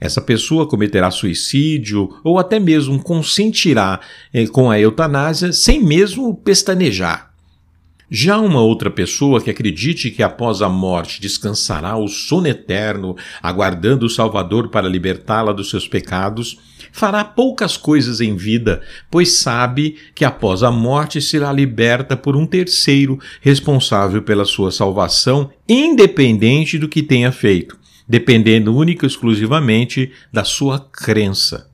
Essa 0.00 0.20
pessoa 0.20 0.64
cometerá 0.64 1.10
suicídio 1.10 2.08
ou 2.22 2.38
até 2.38 2.60
mesmo 2.60 3.02
consentirá 3.02 3.98
eh, 4.32 4.46
com 4.46 4.70
a 4.70 4.78
eutanásia 4.78 5.52
sem 5.52 5.82
mesmo 5.82 6.32
pestanejar. 6.32 7.33
Já 8.16 8.38
uma 8.38 8.60
outra 8.60 8.92
pessoa 8.92 9.40
que 9.40 9.50
acredite 9.50 10.08
que 10.08 10.22
após 10.22 10.62
a 10.62 10.68
morte 10.68 11.20
descansará 11.20 11.96
o 11.96 12.06
sono 12.06 12.46
eterno, 12.46 13.16
aguardando 13.42 14.06
o 14.06 14.08
Salvador 14.08 14.68
para 14.68 14.88
libertá-la 14.88 15.52
dos 15.52 15.68
seus 15.68 15.88
pecados, 15.88 16.56
fará 16.92 17.24
poucas 17.24 17.76
coisas 17.76 18.20
em 18.20 18.36
vida, 18.36 18.82
pois 19.10 19.38
sabe 19.38 19.96
que 20.14 20.24
após 20.24 20.62
a 20.62 20.70
morte 20.70 21.20
será 21.20 21.50
liberta 21.52 22.16
por 22.16 22.36
um 22.36 22.46
terceiro 22.46 23.18
responsável 23.40 24.22
pela 24.22 24.44
sua 24.44 24.70
salvação, 24.70 25.50
independente 25.68 26.78
do 26.78 26.88
que 26.88 27.02
tenha 27.02 27.32
feito, 27.32 27.76
dependendo 28.08 28.76
única 28.76 29.04
e 29.04 29.08
exclusivamente 29.08 30.12
da 30.32 30.44
sua 30.44 30.78
crença. 30.78 31.68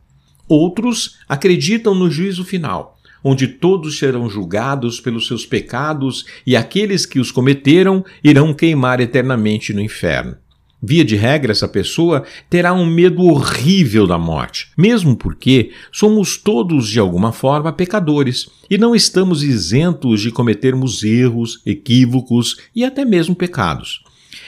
Outros 0.49 1.19
acreditam 1.29 1.95
no 1.95 2.11
juízo 2.11 2.47
final 2.47 2.99
onde 3.23 3.47
todos 3.47 3.99
serão 3.99 4.29
julgados 4.29 5.01
pelos 5.01 5.27
seus 5.27 5.45
pecados 5.47 6.25
e 6.47 6.57
aqueles 6.57 7.05
que 7.07 7.21
os 7.21 7.31
cometeram 7.31 8.05
irão 8.23 8.55
queimar 8.55 9.01
eternamente 9.01 9.73
no 9.73 9.81
inferno. 9.81 10.37
Via 10.83 11.05
de 11.05 11.15
regra, 11.15 11.53
essa 11.53 11.69
pessoa 11.69 12.25
terá 12.49 12.73
um 12.73 12.87
medo 12.87 13.23
horrível 13.25 14.07
da 14.07 14.17
morte, 14.17 14.71
mesmo 14.79 15.15
porque 15.15 15.73
somos 15.93 16.39
todos 16.39 16.89
de 16.89 16.99
alguma 16.99 17.33
forma 17.33 17.71
pecadores 17.71 18.49
e 18.71 18.79
não 18.79 18.95
estamos 18.95 19.43
isentos 19.43 20.23
de 20.23 20.31
cometermos 20.31 21.03
erros, 21.05 21.61
equívocos 21.67 22.57
e 22.75 22.83
até 22.83 23.05
mesmo 23.05 23.35
pecados. 23.35 24.03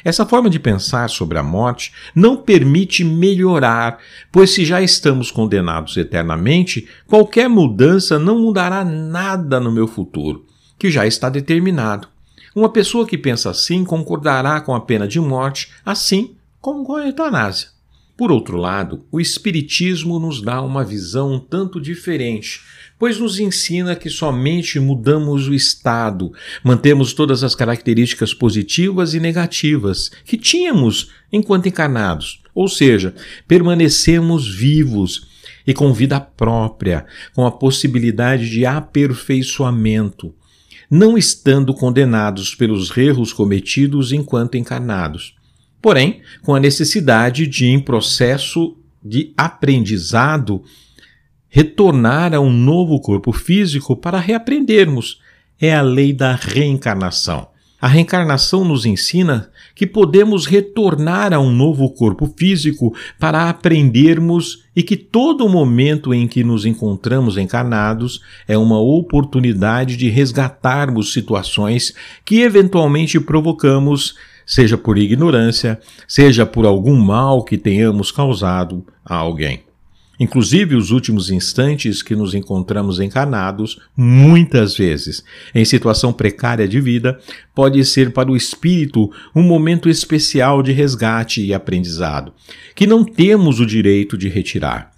Essa 0.04 0.26
forma 0.26 0.50
de 0.50 0.58
pensar 0.58 1.08
sobre 1.08 1.38
a 1.38 1.42
morte 1.42 1.92
não 2.14 2.36
permite 2.36 3.04
melhorar, 3.04 3.98
pois 4.30 4.50
se 4.50 4.64
já 4.64 4.82
estamos 4.82 5.30
condenados 5.30 5.96
eternamente, 5.96 6.88
qualquer 7.06 7.48
mudança 7.48 8.18
não 8.18 8.38
mudará 8.38 8.84
nada 8.84 9.60
no 9.60 9.70
meu 9.70 9.86
futuro, 9.86 10.44
que 10.78 10.90
já 10.90 11.06
está 11.06 11.28
determinado. 11.28 12.08
Uma 12.54 12.68
pessoa 12.68 13.06
que 13.06 13.16
pensa 13.16 13.50
assim 13.50 13.84
concordará 13.84 14.60
com 14.60 14.74
a 14.74 14.80
pena 14.80 15.06
de 15.06 15.20
morte, 15.20 15.70
assim 15.86 16.34
como 16.60 16.84
com 16.84 16.96
a 16.96 17.06
eutanásia. 17.06 17.68
Por 18.16 18.30
outro 18.30 18.56
lado, 18.56 19.04
o 19.10 19.20
Espiritismo 19.20 20.18
nos 20.18 20.42
dá 20.42 20.60
uma 20.60 20.84
visão 20.84 21.32
um 21.32 21.40
tanto 21.40 21.80
diferente, 21.80 22.60
pois 23.02 23.18
nos 23.18 23.40
ensina 23.40 23.96
que 23.96 24.08
somente 24.08 24.78
mudamos 24.78 25.48
o 25.48 25.54
estado, 25.54 26.32
mantemos 26.62 27.12
todas 27.12 27.42
as 27.42 27.52
características 27.52 28.32
positivas 28.32 29.12
e 29.12 29.18
negativas 29.18 30.08
que 30.24 30.36
tínhamos 30.36 31.10
enquanto 31.32 31.66
encarnados, 31.66 32.40
ou 32.54 32.68
seja, 32.68 33.12
permanecemos 33.48 34.48
vivos 34.48 35.26
e 35.66 35.74
com 35.74 35.92
vida 35.92 36.20
própria, 36.20 37.04
com 37.34 37.44
a 37.44 37.50
possibilidade 37.50 38.48
de 38.48 38.64
aperfeiçoamento, 38.64 40.32
não 40.88 41.18
estando 41.18 41.74
condenados 41.74 42.54
pelos 42.54 42.96
erros 42.96 43.32
cometidos 43.32 44.12
enquanto 44.12 44.56
encarnados. 44.56 45.34
Porém 45.82 46.22
com 46.40 46.54
a 46.54 46.60
necessidade 46.60 47.48
de, 47.48 47.66
em 47.66 47.80
processo 47.80 48.76
de 49.04 49.34
aprendizado, 49.36 50.62
retornar 51.54 52.32
a 52.32 52.40
um 52.40 52.50
novo 52.50 52.98
corpo 52.98 53.30
físico 53.30 53.94
para 53.94 54.18
reaprendermos. 54.18 55.20
É 55.60 55.74
a 55.74 55.82
lei 55.82 56.10
da 56.10 56.34
reencarnação. 56.34 57.46
A 57.78 57.86
reencarnação 57.86 58.64
nos 58.64 58.86
ensina 58.86 59.50
que 59.74 59.86
podemos 59.86 60.46
retornar 60.46 61.34
a 61.34 61.38
um 61.38 61.52
novo 61.52 61.90
corpo 61.90 62.32
físico 62.38 62.94
para 63.18 63.50
aprendermos 63.50 64.64
e 64.74 64.82
que 64.82 64.96
todo 64.96 65.48
momento 65.48 66.14
em 66.14 66.26
que 66.26 66.42
nos 66.42 66.64
encontramos 66.64 67.36
encarnados 67.36 68.22
é 68.48 68.56
uma 68.56 68.80
oportunidade 68.80 69.96
de 69.96 70.08
resgatarmos 70.08 71.12
situações 71.12 71.92
que 72.24 72.40
eventualmente 72.40 73.20
provocamos 73.20 74.14
seja 74.46 74.78
por 74.78 74.96
ignorância, 74.96 75.78
seja 76.08 76.46
por 76.46 76.64
algum 76.64 76.96
mal 76.96 77.44
que 77.44 77.58
tenhamos 77.58 78.10
causado 78.10 78.86
a 79.04 79.16
alguém. 79.16 79.71
Inclusive, 80.20 80.76
os 80.76 80.90
últimos 80.90 81.30
instantes 81.30 82.02
que 82.02 82.14
nos 82.14 82.34
encontramos 82.34 83.00
encarnados, 83.00 83.80
muitas 83.96 84.76
vezes, 84.76 85.24
em 85.54 85.64
situação 85.64 86.12
precária 86.12 86.68
de 86.68 86.80
vida, 86.80 87.18
pode 87.54 87.84
ser 87.84 88.12
para 88.12 88.30
o 88.30 88.36
espírito 88.36 89.10
um 89.34 89.42
momento 89.42 89.88
especial 89.88 90.62
de 90.62 90.70
resgate 90.70 91.42
e 91.42 91.54
aprendizado, 91.54 92.32
que 92.74 92.86
não 92.86 93.04
temos 93.04 93.58
o 93.58 93.66
direito 93.66 94.16
de 94.16 94.28
retirar. 94.28 94.92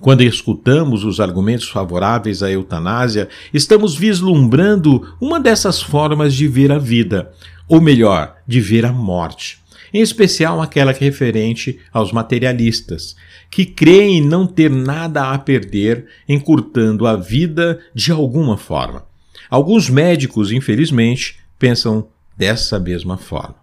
Quando 0.00 0.22
escutamos 0.22 1.04
os 1.04 1.20
argumentos 1.20 1.68
favoráveis 1.68 2.42
à 2.42 2.50
eutanásia, 2.50 3.28
estamos 3.54 3.96
vislumbrando 3.96 5.14
uma 5.20 5.38
dessas 5.38 5.80
formas 5.80 6.34
de 6.34 6.48
ver 6.48 6.72
a 6.72 6.78
vida, 6.78 7.30
ou 7.68 7.80
melhor, 7.80 8.36
de 8.46 8.60
ver 8.60 8.84
a 8.84 8.92
morte, 8.92 9.60
em 9.92 10.00
especial 10.00 10.60
aquela 10.60 10.92
que 10.92 11.04
referente 11.04 11.78
aos 11.92 12.12
materialistas, 12.12 13.14
que 13.54 13.64
creem 13.64 14.20
não 14.20 14.48
ter 14.48 14.68
nada 14.68 15.30
a 15.30 15.38
perder 15.38 16.06
encurtando 16.28 17.06
a 17.06 17.14
vida 17.14 17.78
de 17.94 18.10
alguma 18.10 18.56
forma. 18.56 19.06
Alguns 19.48 19.88
médicos, 19.88 20.50
infelizmente, 20.50 21.36
pensam 21.56 22.08
dessa 22.36 22.80
mesma 22.80 23.16
forma. 23.16 23.54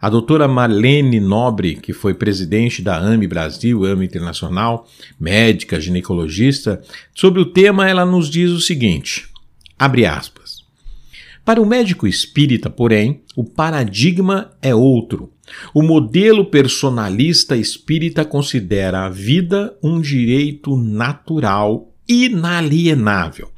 A 0.00 0.08
doutora 0.08 0.48
Marlene 0.48 1.20
Nobre, 1.20 1.74
que 1.74 1.92
foi 1.92 2.14
presidente 2.14 2.80
da 2.80 2.96
AME 2.96 3.26
Brasil, 3.26 3.84
AME 3.84 4.06
Internacional, 4.06 4.88
médica, 5.20 5.78
ginecologista, 5.78 6.80
sobre 7.14 7.38
o 7.38 7.52
tema 7.52 7.86
ela 7.86 8.06
nos 8.06 8.30
diz 8.30 8.50
o 8.50 8.62
seguinte: 8.62 9.28
abre 9.78 10.06
aspas. 10.06 10.59
Para 11.50 11.60
o 11.60 11.66
médico 11.66 12.06
espírita, 12.06 12.70
porém, 12.70 13.22
o 13.34 13.42
paradigma 13.42 14.52
é 14.62 14.72
outro. 14.72 15.32
O 15.74 15.82
modelo 15.82 16.44
personalista 16.44 17.56
espírita 17.56 18.24
considera 18.24 19.04
a 19.04 19.08
vida 19.08 19.76
um 19.82 20.00
direito 20.00 20.76
natural, 20.76 21.92
inalienável. 22.08 23.50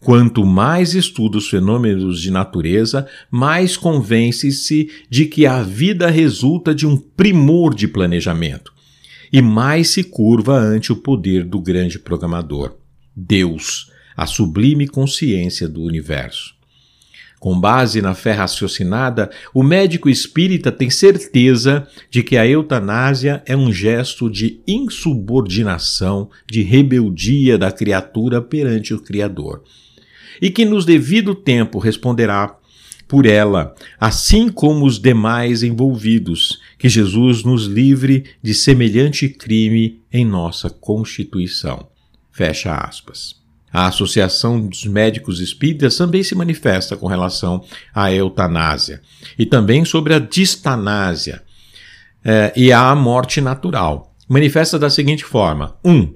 Quanto 0.00 0.46
mais 0.46 0.94
estuda 0.94 1.36
os 1.36 1.50
fenômenos 1.50 2.22
de 2.22 2.30
natureza, 2.30 3.06
mais 3.30 3.76
convence-se 3.76 4.90
de 5.10 5.26
que 5.26 5.44
a 5.44 5.62
vida 5.62 6.08
resulta 6.08 6.74
de 6.74 6.86
um 6.86 6.96
primor 6.96 7.74
de 7.74 7.86
planejamento 7.86 8.72
e 9.30 9.42
mais 9.42 9.90
se 9.90 10.04
curva 10.04 10.58
ante 10.58 10.90
o 10.90 10.96
poder 10.96 11.44
do 11.44 11.60
grande 11.60 11.98
programador, 11.98 12.76
Deus, 13.14 13.92
a 14.16 14.24
sublime 14.24 14.88
consciência 14.88 15.68
do 15.68 15.82
universo. 15.82 16.58
Com 17.40 17.58
base 17.58 18.02
na 18.02 18.14
fé 18.14 18.32
raciocinada, 18.32 19.30
o 19.54 19.62
médico 19.62 20.10
espírita 20.10 20.70
tem 20.70 20.90
certeza 20.90 21.88
de 22.10 22.22
que 22.22 22.36
a 22.36 22.46
eutanásia 22.46 23.42
é 23.46 23.56
um 23.56 23.72
gesto 23.72 24.28
de 24.28 24.60
insubordinação, 24.68 26.28
de 26.46 26.60
rebeldia 26.60 27.56
da 27.56 27.72
criatura 27.72 28.42
perante 28.42 28.92
o 28.92 29.00
Criador. 29.00 29.64
E 30.40 30.50
que 30.50 30.66
nos 30.66 30.84
devido 30.84 31.34
tempo 31.34 31.78
responderá 31.78 32.58
por 33.08 33.24
ela, 33.24 33.74
assim 33.98 34.50
como 34.50 34.84
os 34.84 34.98
demais 34.98 35.62
envolvidos, 35.62 36.60
que 36.78 36.90
Jesus 36.90 37.42
nos 37.42 37.64
livre 37.64 38.24
de 38.42 38.52
semelhante 38.52 39.30
crime 39.30 40.02
em 40.12 40.26
nossa 40.26 40.68
Constituição. 40.68 41.88
Fecha 42.30 42.74
aspas. 42.74 43.39
A 43.72 43.86
Associação 43.86 44.66
dos 44.66 44.84
Médicos 44.84 45.40
Espíritas 45.40 45.96
também 45.96 46.22
se 46.22 46.34
manifesta 46.34 46.96
com 46.96 47.06
relação 47.06 47.64
à 47.94 48.12
eutanásia 48.12 49.00
e 49.38 49.46
também 49.46 49.84
sobre 49.84 50.12
a 50.14 50.18
distanásia 50.18 51.42
eh, 52.24 52.52
e 52.56 52.72
a 52.72 52.94
morte 52.94 53.40
natural. 53.40 54.12
Manifesta 54.28 54.78
da 54.78 54.90
seguinte 54.90 55.24
forma: 55.24 55.76
1. 55.84 55.90
Um, 55.92 56.14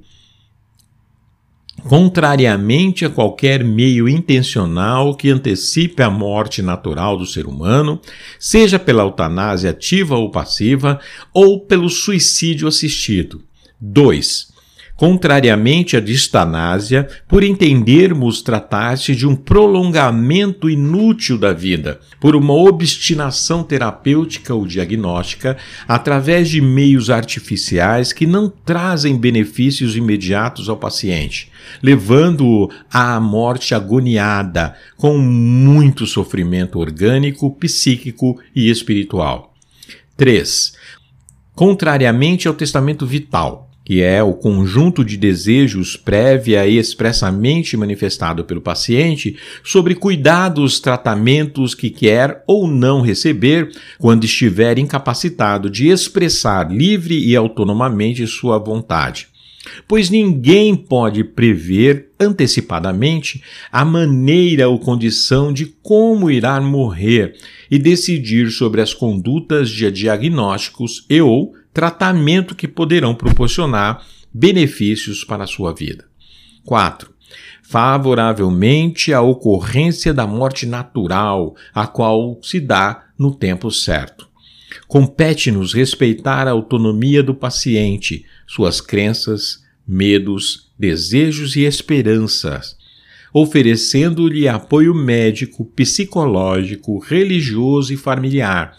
contrariamente 1.88 3.04
a 3.04 3.10
qualquer 3.10 3.62
meio 3.62 4.08
intencional 4.08 5.14
que 5.14 5.30
antecipe 5.30 6.02
a 6.02 6.10
morte 6.10 6.62
natural 6.62 7.16
do 7.16 7.26
ser 7.26 7.46
humano, 7.46 8.00
seja 8.38 8.78
pela 8.78 9.02
eutanásia 9.02 9.70
ativa 9.70 10.16
ou 10.16 10.30
passiva, 10.30 10.98
ou 11.32 11.60
pelo 11.60 11.88
suicídio 11.88 12.66
assistido. 12.66 13.42
2 13.80 14.53
contrariamente 14.96 15.96
à 15.96 16.00
distanásia, 16.00 17.08
por 17.28 17.42
entendermos 17.42 18.42
tratar-se 18.42 19.14
de 19.14 19.26
um 19.26 19.34
prolongamento 19.34 20.70
inútil 20.70 21.36
da 21.36 21.52
vida, 21.52 22.00
por 22.20 22.36
uma 22.36 22.54
obstinação 22.54 23.62
terapêutica 23.62 24.54
ou 24.54 24.66
diagnóstica, 24.66 25.56
através 25.86 26.48
de 26.48 26.60
meios 26.60 27.10
artificiais 27.10 28.12
que 28.12 28.26
não 28.26 28.48
trazem 28.48 29.16
benefícios 29.16 29.96
imediatos 29.96 30.68
ao 30.68 30.76
paciente, 30.76 31.50
levando-o 31.82 32.70
à 32.92 33.18
morte 33.18 33.74
agoniada, 33.74 34.74
com 34.96 35.18
muito 35.18 36.06
sofrimento 36.06 36.78
orgânico, 36.78 37.50
psíquico 37.56 38.40
e 38.54 38.70
espiritual. 38.70 39.52
3. 40.16 40.74
Contrariamente 41.54 42.46
ao 42.46 42.54
testamento 42.54 43.04
vital, 43.06 43.70
que 43.84 44.02
é 44.02 44.22
o 44.22 44.32
conjunto 44.32 45.04
de 45.04 45.16
desejos 45.16 45.96
prévia 45.96 46.66
e 46.66 46.78
expressamente 46.78 47.76
manifestado 47.76 48.44
pelo 48.44 48.62
paciente 48.62 49.36
sobre 49.62 49.94
cuidados, 49.94 50.80
tratamentos 50.80 51.74
que 51.74 51.90
quer 51.90 52.42
ou 52.46 52.66
não 52.66 53.02
receber 53.02 53.70
quando 53.98 54.24
estiver 54.24 54.78
incapacitado 54.78 55.68
de 55.68 55.88
expressar 55.88 56.72
livre 56.72 57.18
e 57.18 57.36
autonomamente 57.36 58.26
sua 58.26 58.58
vontade. 58.58 59.28
Pois 59.88 60.10
ninguém 60.10 60.76
pode 60.76 61.24
prever 61.24 62.10
antecipadamente 62.20 63.42
a 63.72 63.84
maneira 63.84 64.68
ou 64.68 64.78
condição 64.78 65.52
de 65.52 65.66
como 65.82 66.30
irá 66.30 66.60
morrer 66.60 67.34
e 67.70 67.78
decidir 67.78 68.50
sobre 68.50 68.80
as 68.80 68.92
condutas 68.92 69.70
de 69.70 69.90
diagnósticos 69.90 71.06
e 71.08 71.20
ou 71.20 71.54
tratamento 71.74 72.54
que 72.54 72.68
poderão 72.68 73.16
proporcionar 73.16 74.06
benefícios 74.32 75.24
para 75.24 75.42
a 75.42 75.48
sua 75.48 75.74
vida. 75.74 76.04
4. 76.64 77.12
Favoravelmente 77.64 79.12
à 79.12 79.20
ocorrência 79.20 80.14
da 80.14 80.26
morte 80.26 80.66
natural, 80.66 81.56
a 81.74 81.86
qual 81.88 82.38
se 82.42 82.60
dá 82.60 83.06
no 83.18 83.34
tempo 83.34 83.72
certo. 83.72 84.28
Compete-nos 84.86 85.72
respeitar 85.72 86.46
a 86.46 86.52
autonomia 86.52 87.22
do 87.22 87.34
paciente, 87.34 88.24
suas 88.46 88.80
crenças, 88.80 89.64
medos, 89.86 90.72
desejos 90.78 91.56
e 91.56 91.62
esperanças, 91.62 92.76
oferecendo-lhe 93.32 94.46
apoio 94.46 94.94
médico, 94.94 95.64
psicológico, 95.64 96.98
religioso 96.98 97.92
e 97.92 97.96
familiar 97.96 98.76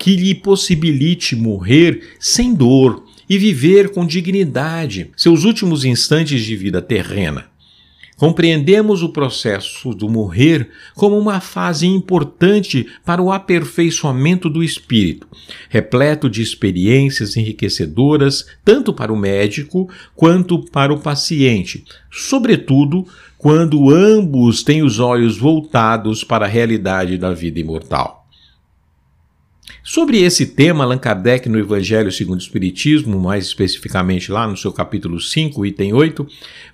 que 0.00 0.16
lhe 0.16 0.34
possibilite 0.34 1.36
morrer 1.36 2.14
sem 2.18 2.54
dor 2.54 3.04
e 3.28 3.36
viver 3.36 3.90
com 3.90 4.06
dignidade 4.06 5.10
seus 5.14 5.44
últimos 5.44 5.84
instantes 5.84 6.42
de 6.42 6.56
vida 6.56 6.80
terrena. 6.80 7.50
Compreendemos 8.16 9.02
o 9.02 9.10
processo 9.10 9.94
do 9.94 10.08
morrer 10.08 10.70
como 10.94 11.18
uma 11.18 11.38
fase 11.38 11.86
importante 11.86 12.86
para 13.04 13.20
o 13.20 13.30
aperfeiçoamento 13.30 14.48
do 14.48 14.64
espírito, 14.64 15.28
repleto 15.68 16.30
de 16.30 16.40
experiências 16.40 17.36
enriquecedoras 17.36 18.46
tanto 18.64 18.94
para 18.94 19.12
o 19.12 19.16
médico 19.16 19.88
quanto 20.14 20.64
para 20.70 20.94
o 20.94 21.00
paciente, 21.00 21.84
sobretudo 22.10 23.06
quando 23.36 23.90
ambos 23.90 24.62
têm 24.62 24.82
os 24.82 24.98
olhos 24.98 25.36
voltados 25.36 26.24
para 26.24 26.46
a 26.46 26.48
realidade 26.48 27.18
da 27.18 27.32
vida 27.32 27.60
imortal. 27.60 28.19
Sobre 29.82 30.20
esse 30.20 30.46
tema, 30.46 30.84
Allan 30.84 30.98
Kardec, 30.98 31.48
no 31.48 31.58
Evangelho 31.58 32.12
segundo 32.12 32.38
o 32.38 32.42
Espiritismo, 32.42 33.18
mais 33.18 33.46
especificamente 33.46 34.30
lá 34.30 34.46
no 34.46 34.56
seu 34.56 34.72
capítulo 34.72 35.20
5, 35.20 35.64
item 35.64 35.92
8, 35.92 36.26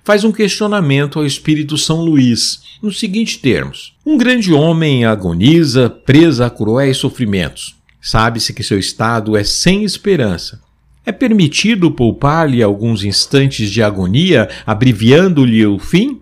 faz 0.03 0.23
um 0.23 0.31
questionamento 0.31 1.17
ao 1.17 1.25
Espírito 1.25 1.77
São 1.77 2.01
Luís, 2.01 2.63
nos 2.81 2.99
seguintes 2.99 3.37
termos: 3.37 3.95
Um 4.05 4.17
grande 4.17 4.53
homem 4.53 5.05
agoniza, 5.05 5.89
presa 5.89 6.47
a 6.47 6.49
cruéis 6.49 6.97
sofrimentos. 6.97 7.75
Sabe-se 8.01 8.53
que 8.53 8.63
seu 8.63 8.77
estado 8.77 9.35
é 9.35 9.43
sem 9.43 9.83
esperança. 9.83 10.61
É 11.05 11.11
permitido 11.11 11.89
poupar-lhe 11.91 12.61
alguns 12.61 13.03
instantes 13.03 13.69
de 13.69 13.81
agonia, 13.81 14.49
abreviando-lhe 14.65 15.65
o 15.65 15.79
fim? 15.79 16.21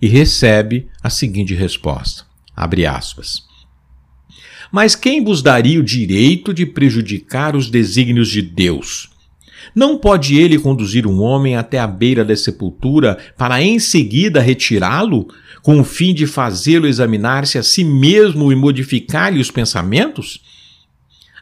E 0.00 0.08
recebe 0.08 0.88
a 1.02 1.10
seguinte 1.10 1.54
resposta: 1.54 2.24
abre 2.54 2.86
aspas. 2.86 3.46
Mas 4.72 4.94
quem 4.94 5.22
vos 5.22 5.42
daria 5.42 5.80
o 5.80 5.84
direito 5.84 6.52
de 6.52 6.66
prejudicar 6.66 7.54
os 7.54 7.70
desígnios 7.70 8.28
de 8.28 8.42
Deus? 8.42 9.08
Não 9.74 9.98
pode 9.98 10.38
ele 10.38 10.58
conduzir 10.58 11.06
um 11.06 11.20
homem 11.20 11.56
até 11.56 11.78
a 11.78 11.86
beira 11.86 12.24
da 12.24 12.36
sepultura 12.36 13.18
para 13.36 13.62
em 13.62 13.78
seguida 13.78 14.40
retirá-lo, 14.40 15.28
com 15.62 15.80
o 15.80 15.84
fim 15.84 16.14
de 16.14 16.26
fazê-lo 16.26 16.86
examinar-se 16.86 17.58
a 17.58 17.62
si 17.62 17.84
mesmo 17.84 18.52
e 18.52 18.56
modificar-lhe 18.56 19.40
os 19.40 19.50
pensamentos? 19.50 20.40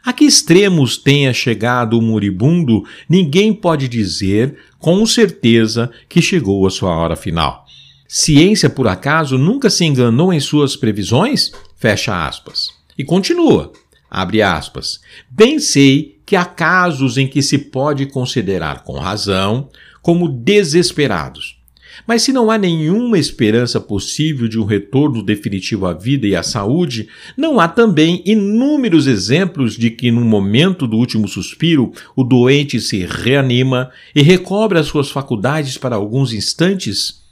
A 0.03 0.13
que 0.13 0.25
extremos 0.25 0.97
tenha 0.97 1.33
chegado 1.33 1.97
o 1.97 2.01
moribundo, 2.01 2.83
ninguém 3.09 3.53
pode 3.53 3.87
dizer 3.87 4.55
com 4.77 5.03
certeza 5.05 5.89
que 6.07 6.21
chegou 6.21 6.67
a 6.67 6.69
sua 6.69 6.95
hora 6.95 7.15
final. 7.15 7.65
Ciência, 8.07 8.69
por 8.69 8.87
acaso, 8.87 9.37
nunca 9.37 9.69
se 9.69 9.83
enganou 9.83 10.31
em 10.31 10.39
suas 10.39 10.75
previsões? 10.75 11.51
Fecha 11.75 12.27
aspas. 12.27 12.74
E 12.97 13.03
continua, 13.03 13.71
abre 14.09 14.41
aspas, 14.41 15.01
bem 15.29 15.59
sei 15.59 16.19
que 16.25 16.35
há 16.35 16.45
casos 16.45 17.17
em 17.17 17.27
que 17.27 17.41
se 17.41 17.57
pode 17.57 18.05
considerar 18.07 18.83
com 18.83 18.97
razão 18.97 19.69
como 20.01 20.27
desesperados. 20.27 21.59
Mas 22.05 22.23
se 22.23 22.33
não 22.33 22.51
há 22.51 22.57
nenhuma 22.57 23.17
esperança 23.17 23.79
possível 23.79 24.47
de 24.47 24.59
um 24.59 24.65
retorno 24.65 25.23
definitivo 25.23 25.85
à 25.85 25.93
vida 25.93 26.27
e 26.27 26.35
à 26.35 26.43
saúde, 26.43 27.07
não 27.37 27.59
há 27.59 27.67
também 27.67 28.21
inúmeros 28.25 29.07
exemplos 29.07 29.77
de 29.77 29.89
que, 29.89 30.11
no 30.11 30.21
momento 30.21 30.87
do 30.87 30.97
último 30.97 31.27
suspiro, 31.27 31.93
o 32.15 32.23
doente 32.23 32.81
se 32.81 33.05
reanima 33.05 33.91
e 34.13 34.21
recobra 34.21 34.83
suas 34.83 35.09
faculdades 35.09 35.77
para 35.77 35.95
alguns 35.95 36.33
instantes? 36.33 37.23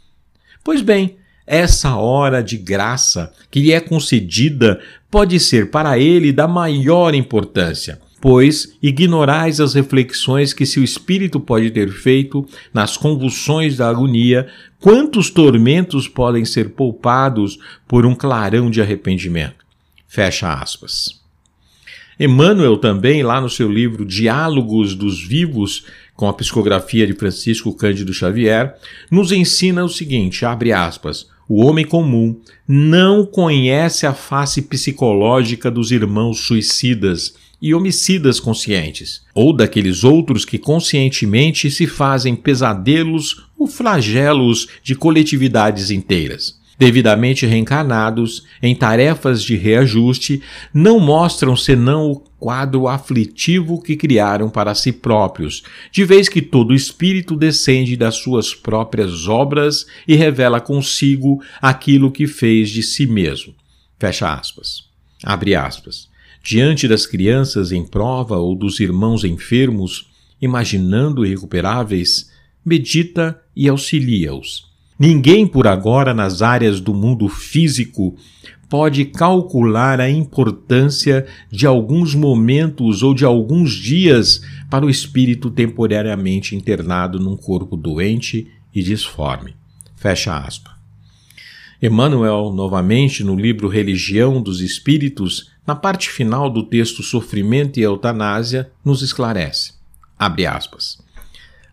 Pois 0.63 0.81
bem, 0.81 1.17
essa 1.45 1.95
hora 1.95 2.41
de 2.41 2.57
graça 2.57 3.33
que 3.51 3.59
lhe 3.59 3.71
é 3.71 3.79
concedida 3.79 4.81
pode 5.11 5.39
ser 5.39 5.69
para 5.69 5.99
ele 5.99 6.31
da 6.31 6.47
maior 6.47 7.13
importância, 7.13 7.99
pois 8.21 8.77
ignorais 8.81 9.59
as 9.59 9.73
reflexões 9.73 10.53
que 10.53 10.65
seu 10.65 10.83
espírito 10.83 11.39
pode 11.39 11.69
ter 11.71 11.89
feito 11.91 12.47
nas 12.73 12.95
convulsões 12.95 13.77
da 13.77 13.89
agonia, 13.89 14.47
quantos 14.79 15.29
tormentos 15.29 16.07
podem 16.07 16.45
ser 16.45 16.69
poupados 16.69 17.59
por 17.87 18.05
um 18.05 18.15
clarão 18.15 18.71
de 18.71 18.81
arrependimento. 18.81 19.65
Fecha 20.07 20.53
aspas. 20.53 21.21
Emmanuel 22.19 22.77
também, 22.77 23.23
lá 23.23 23.41
no 23.41 23.49
seu 23.49 23.69
livro 23.69 24.05
Diálogos 24.05 24.95
dos 24.95 25.21
Vivos, 25.21 25.85
com 26.15 26.27
a 26.27 26.33
psicografia 26.33 27.05
de 27.05 27.13
Francisco 27.13 27.73
Cândido 27.73 28.13
Xavier, 28.13 28.75
nos 29.09 29.31
ensina 29.31 29.83
o 29.83 29.89
seguinte, 29.89 30.45
abre 30.45 30.71
aspas, 30.71 31.27
o 31.47 31.63
homem 31.63 31.85
comum 31.85 32.39
não 32.67 33.25
conhece 33.25 34.05
a 34.05 34.13
face 34.13 34.61
psicológica 34.61 35.69
dos 35.69 35.91
irmãos 35.91 36.39
suicidas 36.39 37.35
e 37.61 37.73
homicidas 37.73 38.39
conscientes, 38.39 39.21
ou 39.33 39.55
daqueles 39.55 40.03
outros 40.03 40.43
que 40.43 40.57
conscientemente 40.57 41.71
se 41.71 41.87
fazem 41.87 42.35
pesadelos 42.35 43.45
ou 43.57 43.67
flagelos 43.67 44.67
de 44.83 44.95
coletividades 44.95 45.91
inteiras 45.91 46.61
devidamente 46.77 47.45
reencarnados 47.45 48.45
em 48.61 48.75
tarefas 48.75 49.43
de 49.43 49.55
reajuste, 49.55 50.41
não 50.73 50.99
mostram 50.99 51.55
senão 51.55 52.11
o 52.11 52.19
quadro 52.39 52.87
aflitivo 52.87 53.81
que 53.81 53.95
criaram 53.95 54.49
para 54.49 54.75
si 54.75 54.91
próprios, 54.91 55.63
de 55.91 56.03
vez 56.03 56.27
que 56.27 56.41
todo 56.41 56.73
espírito 56.73 57.35
descende 57.35 57.95
das 57.95 58.15
suas 58.15 58.53
próprias 58.53 59.27
obras 59.27 59.85
e 60.07 60.15
revela 60.15 60.59
consigo 60.59 61.41
aquilo 61.61 62.11
que 62.11 62.27
fez 62.27 62.69
de 62.69 62.83
si 62.83 63.07
mesmo. 63.07 63.53
Fecha 63.99 64.33
aspas. 64.33 64.83
Abre 65.23 65.55
aspas. 65.55 66.09
Diante 66.43 66.87
das 66.89 67.05
crianças 67.05 67.71
em 67.71 67.85
prova 67.85 68.37
ou 68.37 68.53
dos 68.53 68.81
irmãos 68.81 69.23
enfermos, 69.23 70.09
imaginando 70.41 71.25
irrecuperáveis, 71.25 72.29
medita 72.65 73.41
e 73.55 73.69
auxilia-os. 73.69 74.72
Ninguém 75.05 75.45
por 75.45 75.67
agora 75.67 76.13
nas 76.13 76.41
áreas 76.41 76.79
do 76.79 76.93
mundo 76.93 77.27
físico 77.27 78.15
pode 78.69 79.03
calcular 79.03 79.99
a 79.99 80.09
importância 80.09 81.27
de 81.51 81.67
alguns 81.67 82.15
momentos 82.15 83.03
ou 83.03 83.13
de 83.13 83.25
alguns 83.25 83.73
dias 83.73 84.41
para 84.69 84.85
o 84.85 84.89
espírito 84.89 85.51
temporariamente 85.51 86.55
internado 86.55 87.19
num 87.19 87.35
corpo 87.35 87.75
doente 87.75 88.47
e 88.73 88.81
disforme. 88.81 89.53
Fecha 89.97 90.37
aspas. 90.37 90.71
Emmanuel, 91.81 92.53
novamente, 92.53 93.25
no 93.25 93.35
livro 93.35 93.67
Religião 93.67 94.41
dos 94.41 94.61
Espíritos, 94.61 95.51
na 95.67 95.75
parte 95.75 96.09
final 96.09 96.49
do 96.49 96.63
texto 96.63 97.03
Sofrimento 97.03 97.77
e 97.77 97.83
Eutanásia, 97.83 98.71
nos 98.85 99.01
esclarece. 99.01 99.73
Abre 100.17 100.45
aspas. 100.45 101.02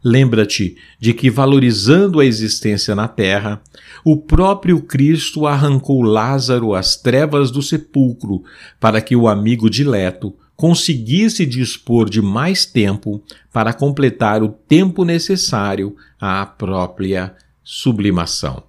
Lembra-te 0.02 0.76
de 0.98 1.12
que, 1.12 1.28
valorizando 1.28 2.20
a 2.20 2.24
existência 2.24 2.94
na 2.94 3.06
terra, 3.06 3.62
o 4.04 4.16
próprio 4.16 4.80
Cristo 4.80 5.46
arrancou 5.46 6.00
Lázaro 6.02 6.74
às 6.74 6.96
trevas 6.96 7.50
do 7.50 7.60
sepulcro 7.60 8.42
para 8.78 9.00
que 9.00 9.14
o 9.14 9.28
amigo 9.28 9.68
dileto 9.68 10.34
conseguisse 10.56 11.44
dispor 11.44 12.08
de 12.08 12.20
mais 12.22 12.64
tempo 12.64 13.22
para 13.52 13.72
completar 13.72 14.42
o 14.42 14.48
tempo 14.48 15.04
necessário 15.04 15.96
à 16.18 16.44
própria 16.46 17.34
sublimação. 17.62 18.62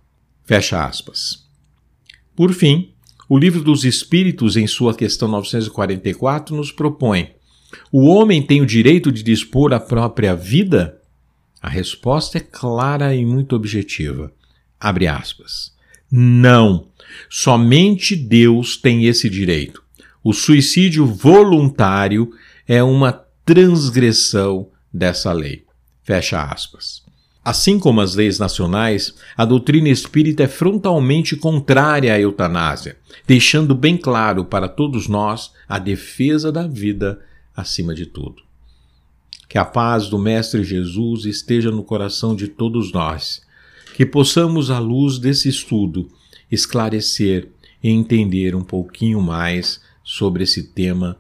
Fecha 0.46 0.86
aspas. 0.86 1.46
Por 2.36 2.54
fim, 2.54 2.92
o 3.28 3.38
Livro 3.38 3.64
dos 3.64 3.86
Espíritos, 3.86 4.58
em 4.58 4.68
sua 4.68 4.94
questão 4.94 5.28
944, 5.30 6.56
nos 6.56 6.72
propõe: 6.72 7.30
o 7.92 8.06
homem 8.06 8.42
tem 8.42 8.62
o 8.62 8.66
direito 8.66 9.12
de 9.12 9.24
dispor 9.24 9.74
a 9.74 9.80
própria 9.80 10.36
vida? 10.36 11.01
A 11.62 11.70
resposta 11.70 12.38
é 12.38 12.42
clara 12.42 13.14
e 13.16 13.26
muito 13.26 13.56
objetiva. 13.56 14.34
Abre 14.80 15.08
aspas. 15.08 15.74
Não. 16.12 16.88
Somente 17.30 18.16
Deus 18.16 18.76
tem 18.76 19.06
esse 19.06 19.30
direito. 19.30 19.84
O 20.24 20.34
suicídio 20.34 21.06
voluntário 21.06 22.32
é 22.68 22.82
uma 22.82 23.12
transgressão 23.46 24.70
dessa 24.94 25.32
lei. 25.32 25.66
Fecha 26.04 26.44
aspas. 26.44 27.04
Assim 27.44 27.80
como 27.80 28.02
as 28.02 28.14
leis 28.14 28.38
nacionais, 28.38 29.16
a 29.36 29.46
doutrina 29.46 29.90
espírita 29.90 30.44
é 30.44 30.48
frontalmente 30.48 31.36
contrária 31.36 32.14
à 32.14 32.20
eutanásia, 32.20 32.98
deixando 33.26 33.74
bem 33.74 33.98
claro 33.98 34.46
para 34.46 34.70
todos 34.70 35.08
nós 35.08 35.52
a 35.68 35.80
defesa 35.80 36.52
da 36.52 36.68
vida 36.68 37.20
acima 37.56 37.96
de 37.96 38.06
tudo. 38.06 38.44
Que 39.52 39.58
a 39.58 39.66
paz 39.66 40.08
do 40.08 40.18
Mestre 40.18 40.64
Jesus 40.64 41.26
esteja 41.26 41.70
no 41.72 41.84
coração 41.84 42.34
de 42.34 42.48
todos 42.48 42.94
nós. 42.94 43.42
Que 43.94 44.06
possamos, 44.06 44.72
à 44.72 44.80
luz 44.80 45.20
desse 45.20 45.50
estudo, 45.50 46.08
esclarecer 46.50 47.50
e 47.84 47.90
entender 47.90 48.56
um 48.56 48.64
pouquinho 48.64 49.20
mais 49.20 49.82
sobre 50.06 50.44
esse 50.44 50.72
tema 50.72 51.18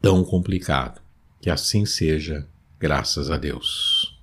tão 0.00 0.24
complicado. 0.24 1.02
Que 1.38 1.50
assim 1.50 1.84
seja, 1.84 2.48
graças 2.80 3.30
a 3.30 3.36
Deus. 3.36 4.18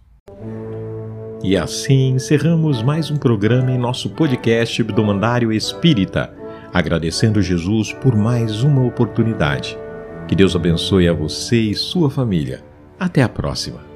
E 1.43 1.55
assim 1.55 2.15
encerramos 2.15 2.81
mais 2.81 3.11
um 3.11 3.17
programa 3.17 3.69
em 3.69 3.77
nosso 3.77 4.09
podcast 4.09 4.81
do 4.81 5.03
Mandário 5.03 5.53
Espírita, 5.53 6.35
agradecendo 6.73 7.39
Jesus 7.39 7.93
por 7.93 8.15
mais 8.15 8.63
uma 8.63 8.83
oportunidade. 8.83 9.77
Que 10.27 10.33
Deus 10.33 10.55
abençoe 10.55 11.07
a 11.07 11.13
você 11.13 11.57
e 11.57 11.75
sua 11.75 12.09
família. 12.09 12.72
Até 13.03 13.21
a 13.21 13.27
próxima! 13.27 13.92